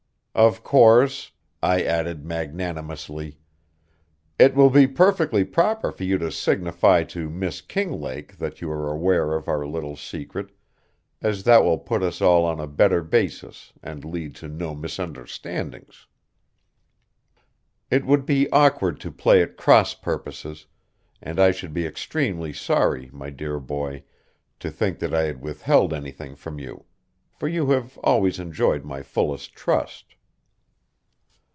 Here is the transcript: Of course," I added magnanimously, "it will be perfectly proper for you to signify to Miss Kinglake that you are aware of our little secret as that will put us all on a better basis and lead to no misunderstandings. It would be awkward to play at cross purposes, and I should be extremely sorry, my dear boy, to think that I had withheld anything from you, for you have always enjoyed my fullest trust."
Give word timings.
Of 0.33 0.63
course," 0.63 1.33
I 1.61 1.83
added 1.83 2.23
magnanimously, 2.23 3.37
"it 4.39 4.55
will 4.55 4.69
be 4.69 4.87
perfectly 4.87 5.43
proper 5.43 5.91
for 5.91 6.05
you 6.05 6.17
to 6.19 6.31
signify 6.31 7.03
to 7.11 7.29
Miss 7.29 7.59
Kinglake 7.59 8.37
that 8.37 8.61
you 8.61 8.71
are 8.71 8.89
aware 8.89 9.33
of 9.35 9.49
our 9.49 9.67
little 9.67 9.97
secret 9.97 10.51
as 11.21 11.43
that 11.43 11.65
will 11.65 11.77
put 11.77 12.01
us 12.01 12.21
all 12.21 12.45
on 12.45 12.61
a 12.61 12.65
better 12.65 13.03
basis 13.03 13.73
and 13.83 14.05
lead 14.05 14.33
to 14.35 14.47
no 14.47 14.73
misunderstandings. 14.73 16.07
It 17.91 18.05
would 18.05 18.25
be 18.25 18.49
awkward 18.53 19.01
to 19.01 19.11
play 19.11 19.41
at 19.41 19.57
cross 19.57 19.93
purposes, 19.93 20.65
and 21.21 21.41
I 21.41 21.51
should 21.51 21.73
be 21.73 21.85
extremely 21.85 22.53
sorry, 22.53 23.09
my 23.11 23.31
dear 23.31 23.59
boy, 23.59 24.03
to 24.61 24.71
think 24.71 24.99
that 24.99 25.13
I 25.13 25.23
had 25.23 25.41
withheld 25.41 25.93
anything 25.93 26.37
from 26.37 26.57
you, 26.57 26.85
for 27.33 27.49
you 27.49 27.71
have 27.71 27.97
always 27.97 28.39
enjoyed 28.39 28.85
my 28.85 29.03
fullest 29.03 29.55
trust." 29.57 30.05